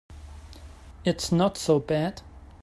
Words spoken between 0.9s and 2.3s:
It's not so bad.